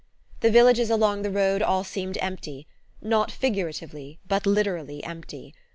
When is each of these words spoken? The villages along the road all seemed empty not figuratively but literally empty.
The 0.39 0.49
villages 0.49 0.89
along 0.89 1.21
the 1.21 1.29
road 1.29 1.61
all 1.61 1.83
seemed 1.83 2.17
empty 2.21 2.65
not 3.03 3.29
figuratively 3.29 4.19
but 4.27 4.47
literally 4.47 5.03
empty. 5.03 5.53